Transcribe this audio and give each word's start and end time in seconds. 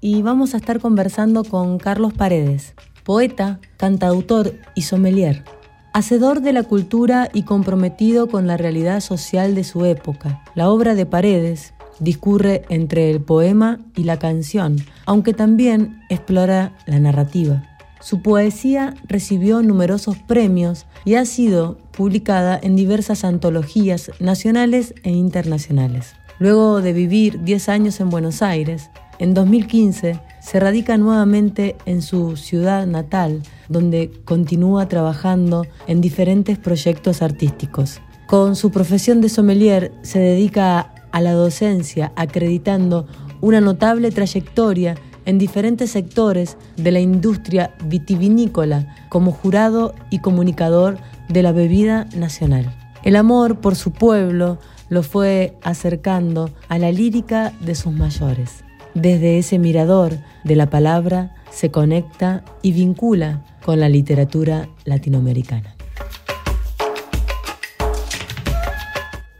y 0.00 0.22
vamos 0.22 0.54
a 0.54 0.58
estar 0.58 0.80
conversando 0.80 1.44
con 1.44 1.78
Carlos 1.78 2.12
Paredes, 2.12 2.74
poeta, 3.04 3.60
cantautor 3.76 4.54
y 4.74 4.82
sommelier, 4.82 5.44
hacedor 5.92 6.40
de 6.40 6.52
la 6.52 6.62
cultura 6.62 7.28
y 7.32 7.42
comprometido 7.42 8.28
con 8.28 8.46
la 8.46 8.56
realidad 8.56 9.00
social 9.00 9.54
de 9.54 9.64
su 9.64 9.84
época. 9.84 10.42
La 10.54 10.68
obra 10.70 10.94
de 10.94 11.06
Paredes 11.06 11.72
discurre 12.00 12.64
entre 12.68 13.10
el 13.10 13.20
poema 13.20 13.80
y 13.94 14.04
la 14.04 14.18
canción, 14.18 14.76
aunque 15.06 15.32
también 15.32 16.02
explora 16.08 16.76
la 16.86 17.00
narrativa. 17.00 17.62
Su 18.00 18.22
poesía 18.22 18.94
recibió 19.08 19.62
numerosos 19.62 20.18
premios 20.18 20.86
y 21.04 21.14
ha 21.14 21.24
sido 21.24 21.78
publicada 21.92 22.58
en 22.62 22.76
diversas 22.76 23.24
antologías 23.24 24.10
nacionales 24.20 24.94
e 25.02 25.10
internacionales. 25.10 26.14
Luego 26.38 26.82
de 26.82 26.92
vivir 26.92 27.42
10 27.42 27.68
años 27.70 28.00
en 28.00 28.10
Buenos 28.10 28.42
Aires, 28.42 28.90
en 29.18 29.34
2015 29.34 30.20
se 30.40 30.60
radica 30.60 30.96
nuevamente 30.96 31.76
en 31.86 32.02
su 32.02 32.36
ciudad 32.36 32.86
natal, 32.86 33.42
donde 33.68 34.10
continúa 34.24 34.88
trabajando 34.88 35.66
en 35.86 36.00
diferentes 36.00 36.58
proyectos 36.58 37.22
artísticos. 37.22 38.00
Con 38.26 38.56
su 38.56 38.70
profesión 38.70 39.20
de 39.20 39.28
sommelier 39.28 39.92
se 40.02 40.18
dedica 40.18 40.92
a 41.12 41.20
la 41.20 41.32
docencia, 41.32 42.12
acreditando 42.16 43.06
una 43.40 43.60
notable 43.60 44.10
trayectoria 44.10 44.96
en 45.24 45.38
diferentes 45.38 45.90
sectores 45.90 46.56
de 46.76 46.92
la 46.92 47.00
industria 47.00 47.74
vitivinícola 47.84 48.94
como 49.08 49.32
jurado 49.32 49.94
y 50.10 50.20
comunicador 50.20 50.98
de 51.28 51.42
la 51.42 51.52
bebida 51.52 52.06
nacional. 52.16 52.72
El 53.02 53.16
amor 53.16 53.60
por 53.60 53.76
su 53.76 53.92
pueblo 53.92 54.58
lo 54.88 55.02
fue 55.02 55.56
acercando 55.62 56.50
a 56.68 56.78
la 56.78 56.92
lírica 56.92 57.52
de 57.60 57.74
sus 57.74 57.92
mayores. 57.92 58.65
Desde 58.96 59.36
ese 59.36 59.58
mirador 59.58 60.16
de 60.42 60.56
la 60.56 60.70
palabra 60.70 61.34
se 61.50 61.70
conecta 61.70 62.42
y 62.62 62.72
vincula 62.72 63.44
con 63.62 63.78
la 63.78 63.90
literatura 63.90 64.70
latinoamericana. 64.86 65.76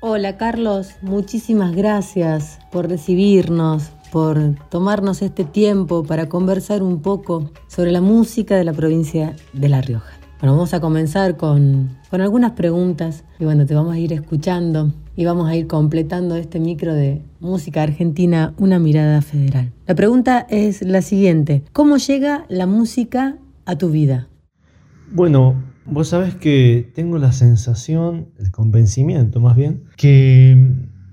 Hola 0.01 0.37
Carlos, 0.37 0.97
muchísimas 1.01 1.75
gracias 1.75 2.59
por 2.71 2.87
recibirnos, 2.91 3.93
por 4.13 4.57
tomarnos 4.69 5.23
este 5.23 5.45
tiempo 5.45 6.05
para 6.05 6.29
conversar 6.29 6.83
un 6.83 7.01
poco 7.01 7.51
sobre 7.67 7.93
la 7.93 8.03
música 8.03 8.57
de 8.57 8.65
la 8.65 8.75
provincia 8.75 9.37
de 9.55 9.71
La 9.71 9.81
Rioja. 9.81 10.16
Bueno, 10.39 10.53
vamos 10.53 10.75
a 10.75 10.81
comenzar 10.81 11.39
con, 11.39 11.97
con 12.11 12.21
algunas 12.21 12.53
preguntas 12.53 13.25
y 13.39 13.45
bueno, 13.45 13.65
te 13.65 13.75
vamos 13.75 13.95
a 13.95 13.99
ir 13.99 14.13
escuchando 14.13 14.93
y 15.17 15.25
vamos 15.25 15.49
a 15.49 15.57
ir 15.57 15.67
completando 15.67 16.37
este 16.37 16.61
micro 16.61 16.93
de 16.93 17.23
música 17.41 17.83
argentina, 17.83 18.53
una 18.59 18.79
mirada 18.79 19.23
federal. 19.23 19.73
La 19.87 19.95
pregunta 19.95 20.47
es 20.51 20.83
la 20.83 21.01
siguiente, 21.01 21.65
¿cómo 21.73 21.97
llega 21.97 22.45
la 22.51 22.67
música 22.67 23.39
a 23.65 23.77
tu 23.77 23.89
vida? 23.89 24.29
Bueno, 25.11 25.55
vos 25.87 26.09
sabés 26.09 26.35
que 26.35 26.93
tengo 26.95 27.17
la 27.17 27.33
sensación, 27.33 28.29
el 28.39 28.51
convencimiento 28.51 29.41
más 29.41 29.57
bien, 29.57 29.85
que 29.97 30.71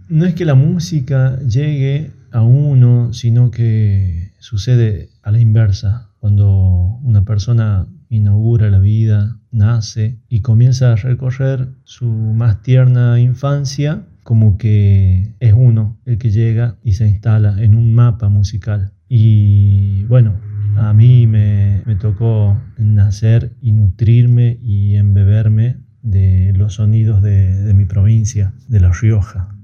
no 0.09 0.25
es 0.25 0.35
que 0.35 0.43
la 0.43 0.55
música 0.55 1.39
llegue 1.47 2.11
a 2.33 2.41
uno, 2.41 3.13
sino 3.13 3.51
que 3.51 4.33
sucede 4.39 5.09
a 5.21 5.31
la 5.31 5.39
inversa. 5.39 6.09
Cuando 6.19 6.99
una 7.03 7.23
persona 7.23 7.87
inaugura 8.15 8.69
la 8.69 8.79
vida, 8.79 9.39
nace 9.51 10.19
y 10.29 10.41
comienza 10.41 10.91
a 10.91 10.95
recorrer 10.95 11.69
su 11.83 12.05
más 12.07 12.61
tierna 12.61 13.19
infancia, 13.19 14.03
como 14.23 14.57
que 14.57 15.35
es 15.39 15.53
uno 15.53 15.97
el 16.05 16.17
que 16.17 16.31
llega 16.31 16.77
y 16.83 16.93
se 16.93 17.07
instala 17.07 17.61
en 17.61 17.75
un 17.75 17.93
mapa 17.93 18.29
musical. 18.29 18.93
Y 19.09 20.03
bueno, 20.05 20.35
a 20.77 20.93
mí 20.93 21.27
me, 21.27 21.83
tocó 21.99 22.59
nacer 22.77 23.53
y 23.61 23.71
nutrirme 23.71 24.57
y 24.61 24.95
embeberme 24.95 25.77
de 26.01 26.53
los 26.55 26.75
sonidos 26.75 27.21
de, 27.21 27.63
de 27.63 27.73
mi 27.73 27.85
provincia, 27.85 28.53
de 28.67 28.79
La 28.79 28.91
Rioja. 28.91 29.55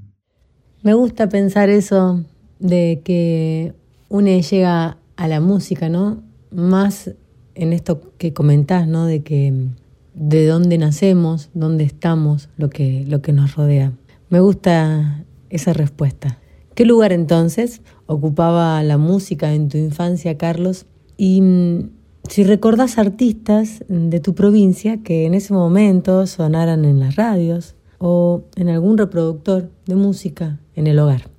Me 0.83 0.93
gusta 0.93 1.27
pensar 1.27 1.69
eso 1.69 2.23
de 2.59 3.01
que 3.03 3.73
uno 4.07 4.39
llega 4.39 4.97
a 5.17 5.27
la 5.27 5.41
música, 5.41 5.89
¿no? 5.89 6.23
Más 6.51 7.11
en 7.59 7.73
esto 7.73 8.13
que 8.17 8.33
comentás, 8.33 8.87
¿no? 8.87 9.05
De 9.05 9.21
que 9.21 9.67
de 10.13 10.47
dónde 10.47 10.77
nacemos, 10.77 11.49
dónde 11.53 11.83
estamos, 11.83 12.49
lo 12.57 12.69
que, 12.69 13.05
lo 13.07 13.21
que 13.21 13.33
nos 13.33 13.55
rodea. 13.55 13.93
Me 14.29 14.39
gusta 14.39 15.25
esa 15.49 15.73
respuesta. 15.73 16.39
¿Qué 16.73 16.85
lugar 16.85 17.11
entonces 17.11 17.81
ocupaba 18.05 18.81
la 18.83 18.97
música 18.97 19.53
en 19.53 19.69
tu 19.69 19.77
infancia, 19.77 20.37
Carlos? 20.37 20.85
Y 21.17 21.41
mm, 21.41 21.89
si 22.29 22.43
recordás 22.43 22.97
artistas 22.97 23.83
de 23.89 24.19
tu 24.19 24.35
provincia 24.35 25.03
que 25.03 25.25
en 25.25 25.33
ese 25.33 25.53
momento 25.53 26.25
sonaran 26.27 26.85
en 26.85 26.99
las 26.99 27.15
radios 27.15 27.75
o 27.97 28.45
en 28.55 28.69
algún 28.69 28.97
reproductor 28.97 29.69
de 29.85 29.95
música 29.95 30.59
en 30.75 30.87
el 30.87 30.99
hogar. 30.99 31.29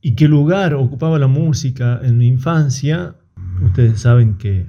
¿Y 0.00 0.14
qué 0.14 0.26
lugar 0.26 0.74
ocupaba 0.74 1.18
la 1.18 1.28
música 1.28 2.00
en 2.02 2.18
mi 2.18 2.26
infancia? 2.26 3.16
Ustedes 3.62 4.00
saben 4.00 4.38
que 4.38 4.66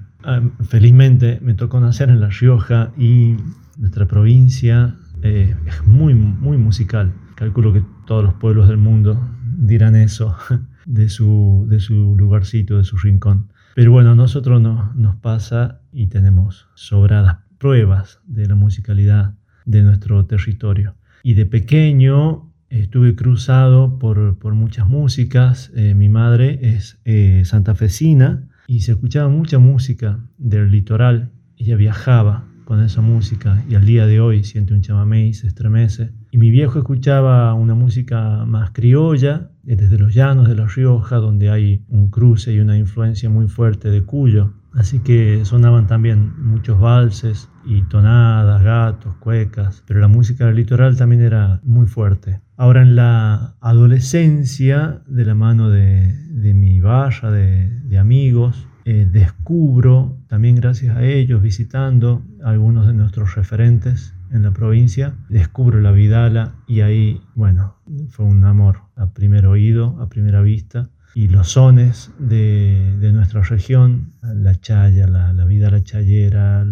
felizmente 0.68 1.40
me 1.42 1.54
tocó 1.54 1.80
nacer 1.80 2.10
en 2.10 2.20
La 2.20 2.30
Rioja 2.30 2.92
y 2.98 3.36
nuestra 3.78 4.08
provincia 4.08 4.96
eh, 5.22 5.56
es 5.66 5.88
muy, 5.88 6.14
muy 6.14 6.58
musical. 6.58 7.14
Calculo 7.36 7.74
que 7.74 7.84
todos 8.06 8.24
los 8.24 8.34
pueblos 8.36 8.68
del 8.68 8.78
mundo 8.78 9.20
dirán 9.58 9.96
eso 9.96 10.36
de 10.86 11.10
su, 11.10 11.66
de 11.70 11.80
su 11.80 12.16
lugarcito, 12.18 12.78
de 12.78 12.84
su 12.84 12.98
rincón. 12.98 13.50
Pero 13.76 13.92
bueno, 13.92 14.12
a 14.12 14.16
nosotros 14.16 14.62
no, 14.62 14.94
nos 14.96 15.16
pasa 15.16 15.82
y 15.92 16.08
tenemos 16.08 16.68
sobradas 16.76 17.38
pruebas 17.58 18.20
de 18.26 18.48
la 18.48 18.56
musicalidad 18.56 19.34
de 19.66 19.82
nuestro 19.82 20.26
territorio. 20.26 20.96
Y 21.24 21.34
de 21.34 21.46
pequeño 21.46 22.52
estuve 22.70 23.16
cruzado 23.16 23.98
por, 23.98 24.38
por 24.38 24.54
muchas 24.54 24.88
músicas. 24.88 25.72
Eh, 25.76 25.96
mi 25.96 26.10
madre 26.10 26.60
es 26.62 27.00
eh, 27.06 27.44
santafesina 27.46 28.44
y 28.74 28.80
se 28.80 28.94
escuchaba 28.94 29.30
mucha 29.30 29.60
música 29.60 30.20
del 30.40 30.72
litoral. 30.72 31.30
Ella 31.58 31.76
viajaba 31.76 32.46
con 32.66 32.82
esa 32.82 33.02
música 33.02 33.64
y 33.70 33.76
al 33.76 33.86
día 33.86 34.08
de 34.08 34.20
hoy 34.20 34.44
siente 34.44 34.74
un 34.74 34.82
chamamé 34.82 35.28
y 35.28 35.34
se 35.36 35.46
estremece. 35.46 36.10
Y 36.32 36.40
mi 36.40 36.50
viejo 36.50 36.80
escuchaba 36.80 37.54
una 37.54 37.76
música 37.76 38.46
más 38.46 38.72
criolla, 38.72 39.52
desde 39.62 40.00
los 40.00 40.16
llanos 40.16 40.50
de 40.50 40.56
La 40.56 40.66
Rioja, 40.66 41.18
donde 41.18 41.52
hay 41.52 41.84
un 41.88 42.10
cruce 42.10 42.52
y 42.52 42.60
una 42.62 42.76
influencia 42.76 43.30
muy 43.30 43.48
fuerte 43.48 43.92
de 43.92 44.02
Cuyo. 44.02 44.54
Así 44.76 45.00
que 45.00 45.46
sonaban 45.46 45.86
también 45.86 46.34
muchos 46.44 46.80
valses 46.80 47.50
y 47.64 47.84
tonadas, 47.84 48.64
gatos, 48.64 49.16
cuecas, 49.18 49.84
pero 49.88 50.00
la 50.00 50.08
música 50.08 50.48
del 50.48 50.56
litoral 50.56 50.98
también 50.98 51.22
era 51.22 51.60
muy 51.64 51.86
fuerte. 51.86 52.42
Ahora 52.58 52.82
en 52.82 52.96
la 52.96 53.56
adolescencia, 53.62 55.02
de 55.08 55.26
la 55.26 55.36
mano 55.36 55.70
de, 55.70 56.54
mi 56.56 56.80
barra, 56.80 57.32
de, 57.32 57.98
amigos, 58.00 58.68
eh, 58.86 59.08
descubro, 59.10 60.18
también 60.28 60.56
gracias 60.56 60.98
a 60.98 61.04
ellos, 61.04 61.42
visitando 61.42 62.24
algunos 62.44 62.88
de 62.88 62.94
nuestros 62.94 63.36
referentes 63.36 64.16
en 64.32 64.42
la 64.42 64.52
provincia, 64.52 65.14
descubro 65.30 65.80
la 65.80 65.92
Vidala 65.92 66.56
y 66.68 66.82
ahí, 66.82 67.22
bueno, 67.36 67.76
fue 68.10 68.26
un 68.26 68.44
amor 68.44 68.80
a 68.96 69.12
primer 69.14 69.46
oído, 69.46 70.02
a 70.02 70.10
primera 70.10 70.42
vista 70.42 70.90
y 71.16 71.28
los 71.28 71.50
sones 71.50 72.12
de, 72.18 73.12
nuestra 73.14 73.42
región, 73.42 74.14
la 74.22 74.60
chaya, 74.60 75.08
la, 75.08 75.46
vida 75.46 75.70
la 75.70 75.84
chayera, 75.84 76.66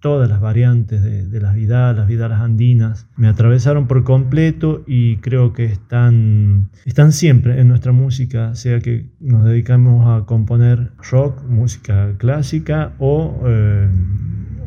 todas 0.00 0.28
las 0.28 0.40
variantes 0.40 1.02
de, 1.02 1.40
las 1.40 1.54
vidalas, 1.54 1.96
las 1.96 2.08
vidalas 2.08 2.40
andinas, 2.40 3.08
me 3.16 3.28
atravesaron 3.28 3.88
por 3.88 4.04
completo 4.04 4.84
y 4.86 5.16
creo 5.16 5.52
que 5.52 5.64
están, 5.64 6.70
siempre 7.10 7.60
en 7.60 7.68
nuestra 7.68 7.92
música, 7.92 8.54
sea 8.54 8.80
que 8.80 9.10
nos 9.20 9.44
dedicamos 9.44 10.06
a 10.06 10.26
componer 10.26 10.92
rock, 11.10 11.42
música 11.48 12.14
clásica 12.18 12.92
o, 12.98 13.42
eh, 13.46 13.88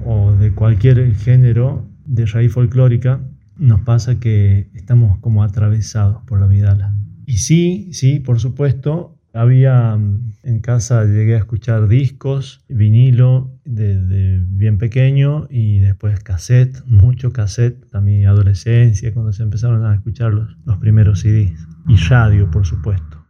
o 0.06 0.34
de 0.34 0.52
cualquier 0.52 1.16
género 1.16 1.88
de 2.06 2.26
raíz 2.26 2.52
folclórica, 2.52 3.22
nos 3.58 3.80
pasa 3.82 4.20
que 4.20 4.70
estamos 4.74 5.18
como 5.20 5.44
atravesados 5.44 6.22
por 6.24 6.42
la 6.42 6.48
vidala. 6.48 6.94
Y 7.26 7.38
sí, 7.38 7.90
sí, 7.92 8.20
por 8.20 8.40
supuesto, 8.40 9.16
había 9.36 9.96
mm, 9.98 10.34
en 10.44 10.60
casa, 10.60 11.04
llegué 11.04 11.36
a 11.36 11.40
escuchar 11.40 11.88
discos, 11.88 12.64
vinilo 12.70 13.52
desde 13.66 14.40
bien 14.48 14.78
pequeño 14.78 15.48
y 15.50 15.80
después 15.80 16.22
cassette, 16.22 16.84
mucho 16.86 17.34
cassette, 17.34 17.90
también 17.90 18.20
mi 18.20 18.26
adolescencia, 18.26 19.14
cuando 19.14 19.34
se 19.34 19.44
empezaron 19.44 19.86
a 19.86 19.94
escuchar 19.94 20.34
los, 20.34 20.56
los 20.66 20.78
primeros 20.78 21.20
CDs. 21.20 21.68
Y 21.88 21.98
radio, 22.10 22.50
por 22.50 22.66
supuesto. 22.66 23.26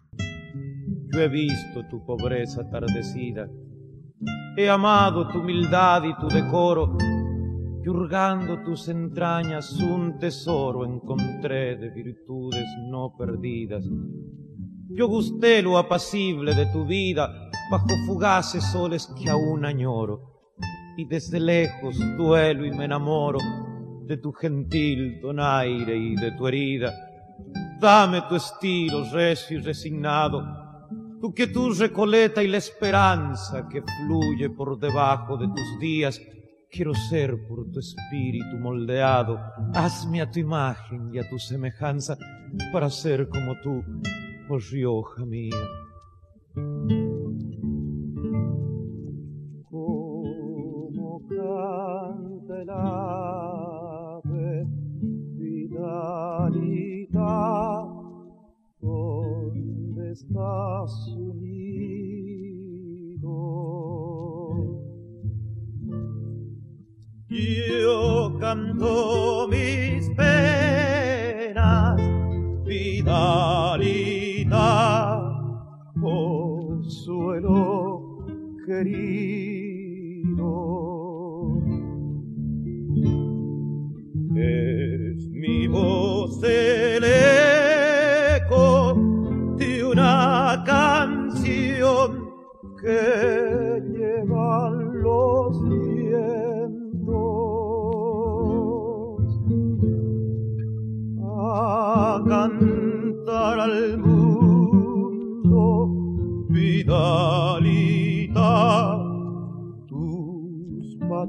Yo 1.12 1.22
he 1.22 1.28
visto 1.28 1.86
tu 1.90 2.06
pobreza 2.06 2.62
atardecida, 2.62 3.48
he 4.58 4.70
amado 4.70 5.28
tu 5.30 5.40
humildad 5.40 6.04
y 6.04 6.16
tu 6.20 6.28
decoro, 6.28 6.98
y 7.86 7.90
hurgando 7.90 8.64
tus 8.64 8.88
entrañas 8.88 9.72
un 9.80 10.18
tesoro 10.18 10.86
encontré 10.86 11.78
de 11.78 11.90
virtudes 11.92 12.66
no 12.90 13.16
perdidas 13.16 13.86
yo 14.90 15.08
gusté 15.08 15.62
lo 15.62 15.78
apacible 15.78 16.56
de 16.56 16.68
tu 16.68 16.86
vida 16.86 17.50
bajo 17.70 17.88
fugaces 18.06 18.64
soles 18.64 19.08
que 19.18 19.30
aún 19.30 19.66
añoro, 19.66 20.22
y 20.98 21.06
desde 21.06 21.40
lejos 21.40 21.98
duelo 22.18 22.66
y 22.66 22.72
me 22.72 22.86
enamoro 22.86 23.40
de 24.06 24.18
tu 24.18 24.32
gentil 24.32 25.20
donaire 25.20 25.98
y 25.98 26.16
de 26.16 26.32
tu 26.34 26.48
herida. 26.48 26.94
Dame 27.80 28.22
tu 28.30 28.36
estilo 28.36 29.04
recio 29.12 29.58
y 29.58 29.62
resignado, 29.62 30.44
tu 31.20 31.34
quietud 31.34 31.78
recoleta 31.78 32.42
y 32.44 32.48
la 32.48 32.58
esperanza 32.58 33.68
que 33.68 33.82
fluye 33.82 34.50
por 34.52 34.80
debajo 34.80 35.36
de 35.38 35.48
tus 35.48 35.80
días. 35.80 36.22
Quiero 36.72 36.94
ser 36.94 37.48
por 37.48 37.72
tu 37.72 37.80
espíritu 37.80 38.58
moldeado, 38.58 39.40
hazme 39.74 40.22
a 40.22 40.30
tu 40.30 40.40
imagen 40.40 41.14
y 41.14 41.20
a 41.20 41.30
tu 41.30 41.40
semejanza 41.40 42.18
para 42.74 42.90
ser 42.90 43.30
como 43.30 43.60
tú 43.62 43.84
oh 44.50 44.58
Rioja 44.58 45.26
mía. 45.26 45.56
Como 49.70 51.22
canta 51.28 52.62
el 52.62 52.70
ave, 52.70 54.66
Vidalita, 55.38 56.68
¿dónde 58.82 60.12
estás 60.12 61.08
unido? 61.18 62.15
Yo 67.36 68.38
canto 68.40 69.48
mis 69.50 70.10
penas, 70.12 72.00
Vidalita 72.64 73.36
consuelo 76.00 77.26
querido. 78.66 80.46
Es 84.38 85.30
mi 85.30 85.68
voz 85.68 86.42
el 86.42 87.04
eco 88.36 88.96
de 89.58 89.84
una 89.84 90.64
canción 90.66 92.32
que 92.82 93.35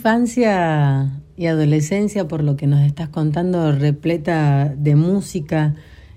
infancia 0.00 1.10
y 1.36 1.44
adolescencia, 1.44 2.26
por 2.26 2.42
lo 2.42 2.56
que 2.56 2.66
nos 2.66 2.80
estás 2.80 3.10
contando, 3.10 3.70
repleta 3.70 4.74
de 4.74 4.96
música, 4.96 5.74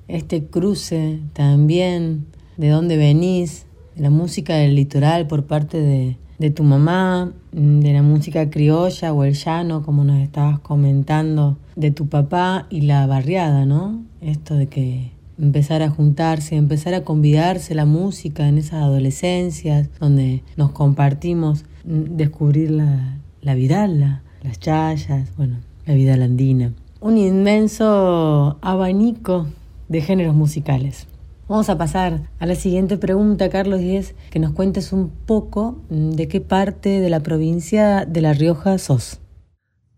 este 0.08 0.46
cruce 0.46 1.20
también 1.34 2.26
de 2.56 2.70
dónde 2.70 2.96
venís, 2.96 3.66
la 3.98 4.10
música 4.10 4.56
del 4.56 4.76
litoral 4.76 5.28
por 5.28 5.48
parte 5.48 5.82
de, 5.82 6.16
de 6.40 6.50
tu 6.50 6.64
mamá, 6.64 7.34
de 7.52 7.92
la 7.92 8.02
música 8.02 8.50
criolla 8.50 9.12
o 9.12 9.26
el 9.26 9.34
llano, 9.34 9.84
como 9.84 10.06
nos 10.06 10.22
estabas 10.22 10.60
comentando, 10.60 11.58
de 11.76 11.92
tu 11.92 12.08
papá 12.08 12.68
y 12.70 12.82
la 12.82 13.06
barriada, 13.06 13.66
¿no? 13.66 14.02
Esto 14.22 14.56
de 14.56 14.68
que 14.68 15.12
empezar 15.38 15.82
a 15.82 15.90
juntarse, 15.90 16.56
empezar 16.56 16.94
a 16.94 17.04
convidarse 17.04 17.76
la 17.76 17.84
música 17.84 18.48
en 18.48 18.60
esas 18.60 18.82
adolescencias 18.82 19.90
donde 20.00 20.42
nos 20.56 20.72
compartimos, 20.72 21.66
mm, 21.84 22.16
descubrir 22.16 22.72
la, 22.72 23.18
la 23.44 23.56
vidala, 23.56 24.24
las 24.42 24.60
chayas, 24.60 25.36
bueno, 25.38 25.58
la 25.86 25.94
vida 25.94 26.14
andina. 26.14 26.74
Un 27.00 27.18
inmenso 27.18 28.58
abanico 28.62 29.48
de 29.90 30.02
géneros 30.02 30.36
musicales. 30.36 31.08
Vamos 31.50 31.70
a 31.70 31.78
pasar 31.78 32.22
a 32.40 32.46
la 32.46 32.56
siguiente 32.56 32.98
pregunta, 32.98 33.50
Carlos, 33.50 33.82
y 33.82 33.98
es 33.98 34.16
que 34.32 34.40
nos 34.40 34.54
cuentes 34.54 34.94
un 34.94 35.10
poco 35.10 35.84
mm, 35.90 36.12
de 36.12 36.28
qué 36.28 36.40
parte 36.40 37.02
de 37.02 37.10
la 37.10 37.20
provincia 37.20 38.06
de 38.06 38.22
La 38.22 38.34
Rioja 38.34 38.78
sos. 38.78 39.20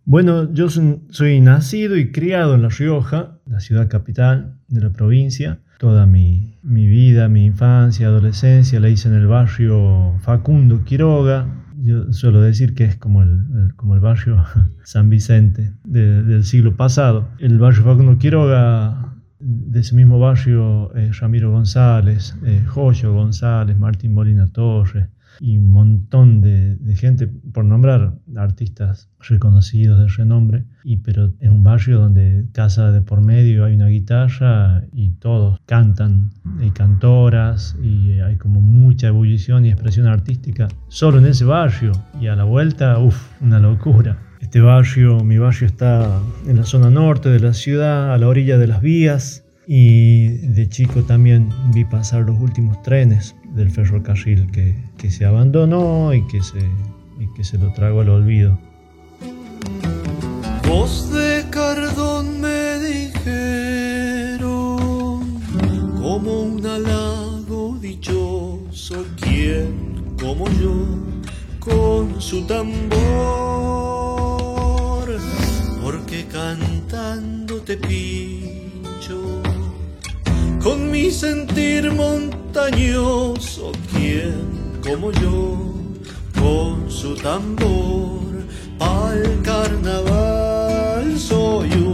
Bueno, 0.05 0.51
yo 0.53 0.67
soy 0.69 1.41
nacido 1.41 1.97
y 1.97 2.11
criado 2.11 2.55
en 2.55 2.63
La 2.63 2.69
Rioja, 2.69 3.39
la 3.45 3.59
ciudad 3.59 3.87
capital 3.87 4.59
de 4.67 4.81
la 4.81 4.91
provincia. 4.91 5.59
Toda 5.77 6.05
mi, 6.05 6.57
vida, 6.63 7.27
mi 7.27 7.45
infancia, 7.45 8.07
adolescencia 8.07 8.79
la 8.79 8.89
hice 8.89 9.07
en 9.07 9.15
el 9.15 9.27
barrio 9.27 10.13
Facundo 10.21 10.83
Quiroga. 10.83 11.64
Yo 11.85 12.11
suelo 12.13 12.41
decir 12.41 12.73
que 12.73 12.83
es 12.83 12.95
como 12.95 13.21
el, 13.21 13.73
como 13.75 13.93
el 13.93 13.99
barrio 13.99 14.43
San 14.83 15.09
Vicente 15.09 15.71
del 15.83 16.43
siglo 16.43 16.75
pasado. 16.75 17.29
El 17.37 17.59
barrio 17.59 17.83
Facundo 17.83 18.17
Quiroga 18.17 19.13
de 19.39 19.79
ese 19.79 19.95
mismo 19.95 20.17
barrio 20.17 20.91
eh, 20.95 21.11
Ramiro 21.19 21.51
González, 21.51 22.35
eh, 22.43 22.63
Joyo 22.65 23.13
González, 23.13 23.77
Martín 23.77 24.15
Molina 24.15 24.47
Torres 24.47 25.07
y 25.39 25.57
un 25.57 25.71
montón 25.71 26.41
de, 26.41 26.77
gente, 26.95 27.27
por 27.27 27.65
nombrar 27.65 28.15
artistas 28.35 29.09
reconocidos 29.19 29.99
de 29.99 30.07
renombre, 30.07 30.65
y, 30.83 30.97
pero 30.97 31.31
es 31.39 31.49
un 31.49 31.63
barrio 31.63 31.99
donde 31.99 32.45
casa 32.51 32.91
de 32.91 33.01
por 33.01 33.21
medio 33.21 33.65
hay 33.65 33.75
una 33.75 33.87
guitarra 33.87 34.83
y 34.91 35.11
todos 35.11 35.59
cantan, 35.65 36.31
hay 36.59 36.71
cantoras 36.71 37.75
y 37.81 38.19
hay 38.19 38.37
como 38.37 38.61
mucha 38.61 39.07
ebullición 39.07 39.65
y 39.65 39.69
expresión 39.69 40.07
artística 40.07 40.67
solo 40.87 41.19
en 41.19 41.25
ese 41.25 41.45
barrio 41.45 41.91
y 42.19 42.27
a 42.27 42.35
la 42.35 42.43
vuelta, 42.43 42.97
uff, 42.99 43.41
una 43.41 43.59
locura. 43.59 44.19
Este 44.39 44.61
barrio, 44.61 45.23
mi 45.23 45.37
barrio 45.37 45.65
está 45.65 46.21
en 46.47 46.57
la 46.57 46.63
zona 46.63 46.89
norte 46.89 47.29
de 47.29 47.39
la 47.39 47.53
ciudad, 47.53 48.13
a 48.13 48.17
la 48.17 48.27
orilla 48.27 48.57
de 48.57 48.67
las 48.67 48.81
vías, 48.81 49.45
y 49.67 50.27
de 50.27 50.69
chico 50.69 51.03
también 51.03 51.49
vi 51.73 51.85
pasar 51.85 52.21
los 52.23 52.39
últimos 52.39 52.81
trenes 52.83 53.35
del 53.55 53.71
ferrocarril 53.71 54.51
que, 54.51 54.75
que 55.05 55.11
se 55.11 55.23
abandonó 55.23 56.15
y 56.15 56.25
que 56.25 56.41
se, 56.41 56.67
que 57.35 57.43
se 57.43 57.59
lo 57.59 57.71
trago 57.73 58.01
al 58.01 58.09
olvido. 58.09 58.57
Voz 60.67 61.11
de 61.11 61.45
cardón 61.51 62.41
me 62.41 62.79
dijeron, 62.79 64.39
como 66.01 66.41
un 66.41 66.65
halago 66.65 67.77
dichoso, 67.79 69.05
quien 69.21 70.15
como 70.19 70.49
yo, 70.59 70.73
con 71.59 72.19
su 72.19 72.41
tambor, 72.47 72.95
porque 75.83 76.25
cantando 76.25 77.61
te 77.61 77.77
pincho, 77.77 79.21
con 80.63 80.89
mi 80.89 81.11
sentir 81.11 81.91
montañoso, 81.91 83.71
quien 83.91 84.54
como 84.85 85.11
yo? 85.11 85.57
Con 86.39 86.89
su 86.91 87.15
tambor 87.15 88.45
al 88.79 89.41
carnaval 89.43 91.17
soy 91.17 91.69
una 91.71 91.84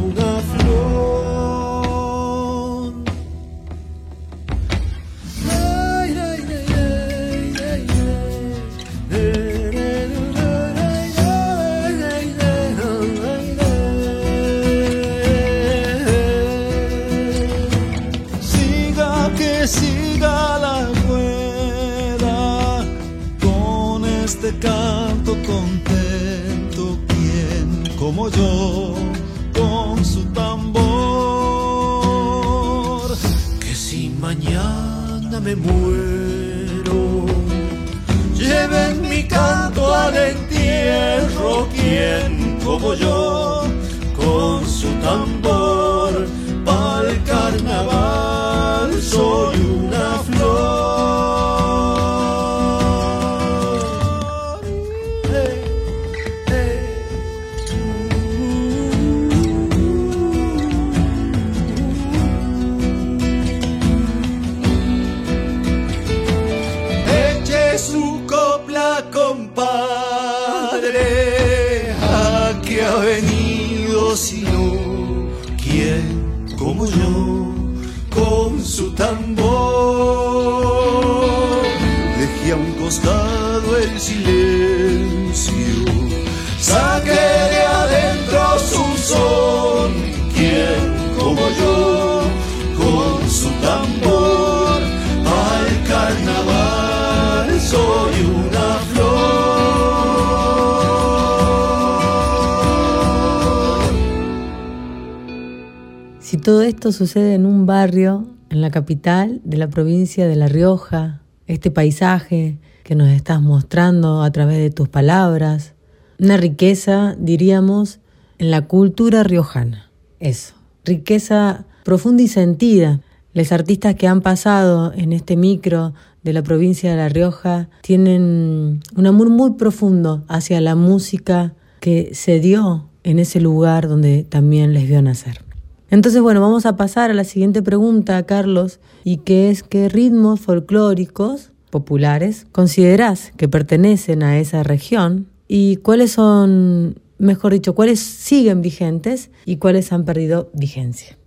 todo 106.42 106.62
esto 106.64 106.92
sucede 106.92 107.36
en 107.36 107.46
un 107.46 107.66
barrio, 107.66 108.28
en 108.50 108.62
la 108.62 108.72
capital 108.72 109.42
de 109.44 109.58
la 109.58 109.70
provincia 109.70 110.28
de 110.28 110.36
La 110.36 110.48
Rioja, 110.48 111.22
este 111.48 111.72
paisaje 111.72 112.58
que 112.84 112.96
nos 112.96 113.10
estás 113.10 113.42
mostrando 113.42 114.24
a 114.24 114.32
través 114.32 114.58
de 114.58 114.70
tus 114.72 114.90
palabras, 114.90 115.74
una 116.20 116.38
riqueza, 116.38 117.16
diríamos, 117.18 118.00
en 118.38 118.52
la 118.52 118.68
cultura 118.68 119.24
riojana. 119.24 119.90
Eso, 120.20 120.56
riqueza 120.84 121.66
profunda 121.84 122.24
y 122.24 122.28
sentida. 122.28 123.02
Los 123.34 123.52
artistas 123.52 123.96
que 123.96 124.08
han 124.08 124.22
pasado 124.22 124.92
en 124.94 125.14
este 125.14 125.38
micro 125.38 125.94
de 126.24 126.34
la 126.34 126.44
provincia 126.44 126.92
de 126.92 126.98
La 126.98 127.10
Rioja 127.10 127.70
tienen 127.82 128.82
un 128.96 129.08
amor 129.08 129.30
muy 129.30 129.52
profundo 129.52 130.24
hacia 130.28 130.60
la 130.60 130.76
música 130.76 131.54
que 131.80 132.12
se 132.14 132.40
dio 132.40 132.90
en 133.04 133.20
ese 133.20 133.40
lugar 133.40 133.88
donde 133.88 134.24
también 134.24 134.74
les 134.74 134.88
vio 134.88 135.02
nacer. 135.02 135.51
Entonces, 135.92 136.22
bueno, 136.22 136.40
vamos 136.40 136.66
a 136.66 136.78
pasar 136.78 137.12
a 137.12 137.14
la 137.14 137.26
siguiente 137.26 137.62
pregunta, 137.62 138.26
Carlos, 138.26 138.80
y 139.04 139.18
que 139.18 139.50
es 139.50 139.62
qué 139.62 139.90
ritmos 139.90 140.40
folclóricos 140.40 141.52
populares 141.70 142.48
considerás 142.54 143.34
que 143.36 143.50
pertenecen 143.50 144.24
a 144.24 144.40
esa 144.40 144.64
región 144.64 145.28
y 145.50 145.76
cuáles 145.78 146.14
son, 146.14 147.02
mejor 147.20 147.52
dicho, 147.52 147.76
cuáles 147.76 148.00
siguen 148.00 148.62
vigentes 148.62 149.32
y 149.46 149.58
cuáles 149.58 149.92
han 149.92 150.06
perdido 150.06 150.50
vigencia. 150.54 151.18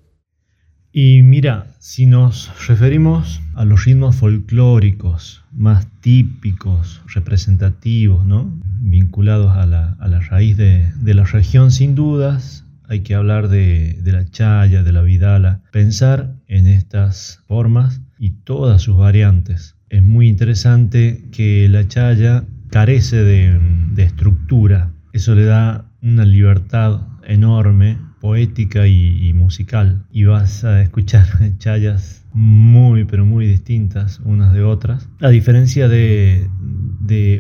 Y 0.93 1.21
mira, 1.23 1.67
si 1.79 2.07
nos 2.07 2.51
referimos 2.67 3.43
a 3.55 3.67
los 3.67 3.85
ritmos 3.85 4.17
folclóricos 4.17 5.45
más 5.53 5.87
típicos, 6.01 7.03
representativos, 7.13 8.25
¿no? 8.25 8.51
vinculados 8.81 9.55
a 9.57 9.67
la, 9.67 10.21
raíz 10.31 10.57
de, 10.57 10.91
de 10.97 11.15
la 11.15 11.25
región, 11.25 11.71
sin 11.71 11.95
dudas, 11.95 12.65
hay 12.89 13.01
que 13.01 13.15
hablar 13.15 13.49
de, 13.49 13.99
la 14.05 14.25
chaya, 14.31 14.83
de 14.83 14.93
la 14.93 15.03
vidala, 15.03 15.63
pensar 15.73 16.35
en 16.47 16.67
estas 16.67 17.41
formas 17.47 18.01
y 18.19 18.31
todas 18.31 18.83
sus 18.83 18.97
variantes. 18.97 19.77
Es 19.89 20.03
muy 20.03 20.29
interesante 20.29 21.25
que 21.33 21.69
la 21.69 21.87
chaya 21.89 22.45
carece 22.71 23.23
de, 23.23 23.61
estructura. 23.97 24.93
Eso 25.13 25.35
le 25.35 25.45
da 25.45 25.91
una 26.03 26.25
libertad 26.25 27.03
enorme, 27.27 27.99
poética 28.21 28.87
y, 28.87 29.29
y, 29.29 29.33
musical. 29.33 30.05
Y 30.11 30.25
vas 30.25 30.65
a 30.65 30.83
escuchar 30.83 31.27
chayas 31.59 32.24
muy, 32.35 33.05
pero 33.05 33.25
muy 33.25 33.47
distintas 33.47 34.21
unas 34.25 34.53
de 34.53 34.63
otras. 34.63 35.09
A 35.21 35.29
diferencia 35.29 35.89
de, 35.89 36.51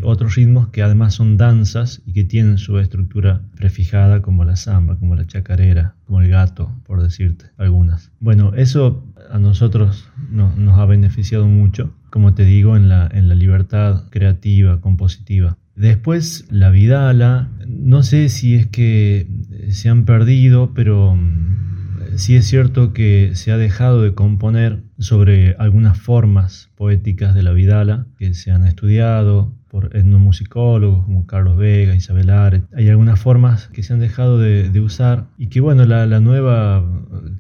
otros 0.04 0.36
ritmos 0.36 0.68
que 0.68 0.82
además 0.82 1.14
son 1.14 1.36
danzas 1.36 2.02
y 2.06 2.12
que 2.12 2.24
tienen 2.24 2.58
su 2.58 2.78
estructura 2.78 3.42
prefijada 3.56 4.22
como 4.22 4.44
la 4.44 4.56
samba, 4.56 4.96
como 4.96 5.16
la 5.16 5.26
chacarera, 5.26 5.96
como 6.06 6.20
el 6.20 6.28
gato, 6.28 6.70
por 6.86 7.02
decirte 7.02 7.46
algunas. 7.56 8.12
Bueno, 8.20 8.52
eso 8.54 9.04
a 9.30 9.38
nosotros 9.38 10.08
nos 10.30 10.78
ha 10.78 10.84
beneficiado 10.86 11.46
mucho, 11.46 11.92
como 12.10 12.34
te 12.34 12.44
digo, 12.44 12.76
en 12.76 12.88
la, 12.88 13.08
en 13.12 13.28
la 13.28 13.34
libertad 13.34 14.04
creativa, 14.10 14.80
compositiva. 14.80 15.56
Después 15.74 16.46
la 16.50 16.70
vidala, 16.70 17.48
no 17.66 18.04
sé 18.04 18.28
si 18.28 18.54
es 18.54 18.68
que 18.68 19.26
se 19.70 19.88
han 19.88 20.04
perdido, 20.04 20.72
pero 20.72 21.16
mm, 21.16 21.74
sí 22.16 22.37
es 22.37 22.47
cierto 22.47 22.92
que 22.92 23.33
se 23.35 23.52
ha 23.52 23.56
dejado 23.56 24.02
de 24.02 24.14
componer 24.14 24.83
sobre 24.99 25.56
algunas 25.59 25.99
formas 25.99 26.71
poéticas 26.76 27.35
de 27.35 27.42
la 27.42 27.52
Vidala 27.52 28.06
que 28.18 28.35
se 28.35 28.50
han 28.50 28.66
estudiado 28.66 29.52
por 29.75 29.90
etnomusicólogos 29.97 31.04
como 31.04 31.26
Carlos 31.26 31.57
Vega, 31.57 31.97
Isabel 31.97 32.31
Aret. 32.31 32.62
Hay 32.76 32.88
algunas 32.88 33.19
formas 33.19 33.66
que 33.73 33.83
se 33.83 33.93
han 33.93 33.99
dejado 33.99 34.38
de, 34.38 34.81
usar 34.81 35.25
y 35.37 35.49
que 35.49 35.61
bueno, 35.61 35.85
la, 35.85 36.21
nueva 36.21 36.85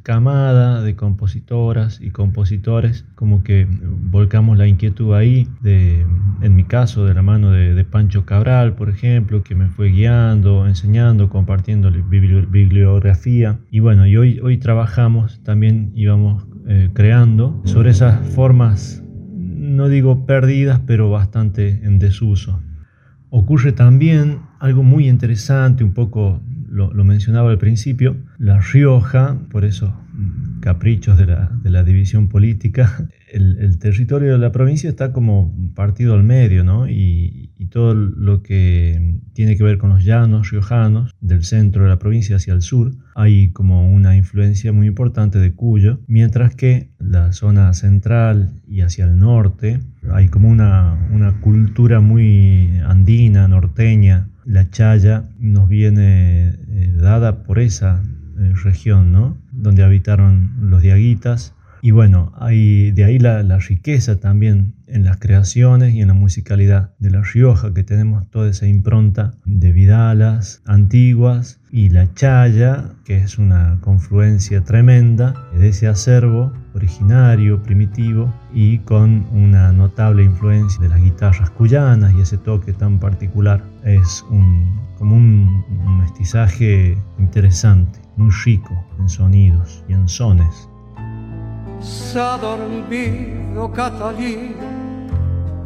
camada 0.02 0.82
de 0.82 0.96
compositoras 0.96 2.00
y 2.00 2.10
compositores 2.10 3.04
como 3.14 3.44
que 3.44 3.68
volcamos 3.70 4.58
la 4.58 4.66
inquietud 4.66 5.14
ahí, 5.14 5.46
de, 5.60 6.04
en 6.42 6.56
mi 6.56 6.64
caso 6.64 7.04
de 7.04 7.14
la 7.14 7.22
mano 7.22 7.52
de, 7.52 7.84
Pancho 7.84 8.26
Cabral, 8.26 8.72
por 8.72 8.88
ejemplo, 8.90 9.44
que 9.44 9.54
me 9.54 9.68
fue 9.68 9.90
guiando, 9.90 10.66
enseñando, 10.66 11.28
compartiendo 11.28 11.92
bibliografía 11.92 13.60
y 13.70 13.78
bueno, 13.78 14.08
y 14.08 14.16
hoy, 14.16 14.40
hoy 14.40 14.58
trabajamos, 14.58 15.40
también 15.44 15.92
íbamos 15.94 16.44
eh, 16.66 16.90
creando 16.94 17.60
sobre 17.64 17.90
esas 17.90 18.26
formas, 18.30 19.03
no 19.64 19.88
digo 19.88 20.26
perdidas, 20.26 20.80
pero 20.86 21.10
bastante 21.10 21.80
en 21.82 21.98
desuso. 21.98 22.60
Ocurre 23.30 23.72
también 23.72 24.40
algo 24.60 24.82
muy 24.82 25.08
interesante, 25.08 25.82
un 25.82 25.92
poco 25.92 26.40
lo, 26.68 26.92
mencionaba 27.04 27.50
al 27.50 27.58
principio, 27.58 28.16
La 28.38 28.60
Rioja, 28.60 29.38
por 29.50 29.64
esos 29.64 29.90
caprichos 30.60 31.18
de 31.18 31.26
la, 31.70 31.82
división 31.84 32.28
política, 32.28 33.08
el, 33.34 33.78
territorio 33.78 34.32
de 34.32 34.38
la 34.38 34.52
provincia 34.52 34.88
está 34.88 35.12
como 35.12 35.52
partido 35.74 36.14
al 36.14 36.22
medio, 36.22 36.64
¿no? 36.64 36.88
Y, 36.88 37.50
todo 37.70 37.94
lo 37.94 38.40
que 38.42 39.18
tiene 39.32 39.56
que 39.56 39.64
ver 39.64 39.78
con 39.78 39.90
los 39.90 40.04
llanos 40.04 40.50
riojanos, 40.50 41.12
del 41.20 41.42
centro 41.42 41.82
de 41.82 41.88
la 41.88 41.98
provincia 41.98 42.36
hacia 42.36 42.54
el 42.54 42.62
sur, 42.62 42.92
hay 43.16 43.48
como 43.48 43.92
una 43.92 44.16
influencia 44.16 44.72
muy 44.72 44.86
importante 44.86 45.40
de 45.40 45.54
Cuyo, 45.54 45.98
mientras 46.06 46.54
que 46.54 46.90
la 47.00 47.32
zona 47.32 47.72
central 47.72 48.52
y 48.68 48.82
hacia 48.82 49.06
el 49.06 49.18
norte 49.18 49.80
hay 50.12 50.28
como 50.28 50.50
una, 50.50 51.08
una 51.10 51.40
cultura 51.40 51.98
muy 51.98 52.78
andina, 52.86 53.48
norteña. 53.48 54.28
La 54.44 54.70
chaya 54.70 55.24
nos 55.40 55.68
viene 55.68 56.54
eh, 56.68 56.94
dada 56.96 57.42
por 57.42 57.58
esa 57.58 58.04
eh, 58.38 58.52
región, 58.62 59.10
¿no? 59.10 59.36
donde 59.50 59.82
habitaron 59.82 60.52
los 60.60 60.82
diaguitas. 60.82 61.54
Y 61.84 61.90
bueno, 61.90 62.32
hay, 62.38 62.92
de 62.92 63.04
ahí 63.04 63.18
la, 63.18 63.42
riqueza 63.58 64.18
también 64.18 64.74
en 64.86 65.04
las 65.04 65.18
creaciones 65.18 65.92
y 65.92 66.00
en 66.00 66.08
la 66.08 66.14
musicalidad 66.14 66.94
de 66.98 67.10
La 67.10 67.20
Rioja, 67.20 67.74
que 67.74 67.84
tenemos 67.84 68.26
toda 68.30 68.48
esa 68.48 68.66
impronta 68.66 69.34
de 69.44 69.70
vidalas 69.70 70.62
antiguas 70.64 71.60
y 71.70 71.90
la 71.90 72.10
chaya, 72.14 72.94
que 73.04 73.18
es 73.18 73.36
una 73.36 73.80
confluencia 73.82 74.64
tremenda 74.64 75.34
de 75.58 75.68
ese 75.68 75.86
acervo 75.86 76.54
originario, 76.72 77.62
primitivo 77.62 78.34
y 78.54 78.78
con 78.78 79.26
una 79.30 79.70
notable 79.70 80.24
influencia 80.24 80.80
de 80.80 80.88
las 80.88 81.02
guitarras 81.02 81.50
cuyanas 81.50 82.14
y 82.14 82.22
ese 82.22 82.38
toque 82.38 82.72
tan 82.72 82.98
particular. 82.98 83.62
Es 83.84 84.24
un, 84.30 84.80
como 84.96 85.16
un, 85.16 85.62
un 85.68 85.98
mestizaje 85.98 86.96
interesante, 87.18 88.00
muy 88.16 88.32
rico 88.46 88.86
en 88.98 89.10
sonidos 89.10 89.84
y 89.86 89.92
en 89.92 90.08
sones 90.08 90.70
se 91.80 92.20
ha 92.20 92.36
dormido 92.38 93.70
Catalina 93.72 94.74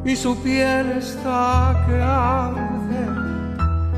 y 0.04 0.16
su 0.16 0.36
piel 0.42 0.92
está 0.98 1.84
que 1.86 2.00
arde. 2.00 2.68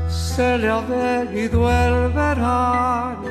Se 0.09 0.57
le 0.57 0.69
ha 0.69 0.81
venido 0.81 1.69
el 1.69 2.11
verano 2.11 3.23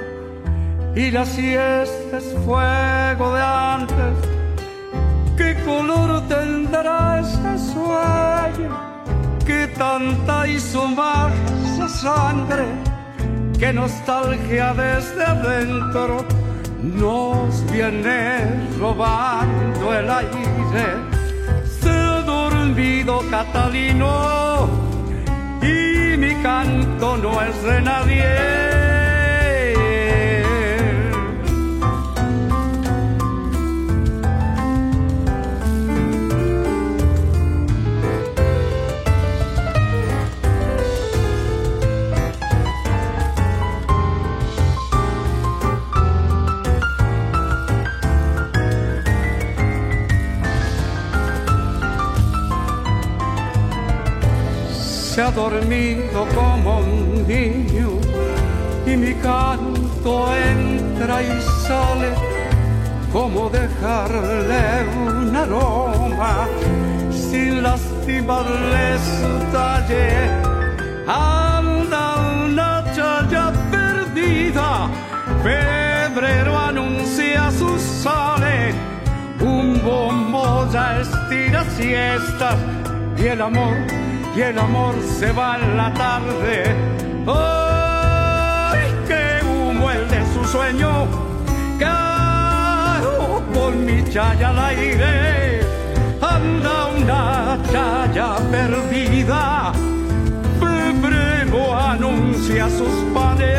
y 0.95 1.11
la 1.11 1.25
siesta 1.25 2.19
es 2.19 2.35
fuego 2.45 3.35
de 3.35 3.43
antes. 3.43 4.17
¿Qué 5.37 5.57
color 5.65 6.23
tendrá 6.29 7.21
ese 7.21 7.73
sueño? 7.73 8.71
¿Qué 9.47 9.67
tanta 9.79 10.47
hizo 10.47 10.87
más 10.89 11.33
sangre? 12.01 12.67
¿Qué 13.59 13.73
nostalgia 13.73 14.73
desde 14.75 15.25
adentro? 15.25 16.40
Nos 16.83 17.71
viene 17.71 18.69
robando 18.79 19.95
el 19.95 20.11
aire. 20.11 20.87
Se 21.81 21.91
ha 21.91 22.23
dormido 22.23 23.23
Catalino 23.31 24.69
y 25.63 26.17
mi 26.17 26.35
canto 26.43 27.17
no 27.17 27.41
es 27.43 27.63
de 27.63 27.81
nadie. 27.83 28.70
Se 55.11 55.23
ha 55.23 55.31
dormido 55.33 56.25
como 56.37 56.79
un 56.79 57.27
niño 57.27 57.91
y 58.87 58.97
mi 58.97 59.13
canto 59.15 60.33
entra 60.37 61.21
y 61.21 61.43
sale 61.67 62.11
como 63.13 63.51
dejarle 63.51 64.63
un 65.05 65.35
aroma. 65.35 66.47
Sin 67.11 67.61
lastimarle 67.61 68.87
su 68.99 69.33
talle. 69.53 70.31
Anda 71.09 72.05
una 72.45 72.85
chaya 72.95 73.53
perdida, 73.73 74.89
febrero 75.43 76.57
anuncia 76.57 77.51
su 77.51 77.77
sale, 77.81 78.75
un 79.41 79.81
bombo 79.83 80.71
ya 80.73 81.01
estira 81.01 81.65
siestas 81.77 82.57
y 83.19 83.27
el 83.27 83.41
amor 83.41 84.00
y 84.37 84.41
el 84.41 84.59
amor 84.59 84.95
se 85.19 85.33
va 85.33 85.59
en 85.59 85.77
la 85.77 85.93
tarde. 85.95 86.65
¡Ay, 87.27 88.81
qué 89.07 89.45
humo 89.45 89.91
el 89.91 90.09
de 90.09 90.25
su 90.33 90.45
sueño! 90.45 91.07
Caro 91.79 93.43
por 93.53 93.75
mi 93.75 94.05
chaya 94.11 94.51
al 94.51 94.59
aire, 94.59 95.61
anda 96.21 96.87
una 96.97 97.59
chaya 97.73 98.37
perdida. 98.51 99.73
Febrero 100.61 101.75
anuncia 101.75 102.69
sus 102.69 102.95
panes. 103.15 103.59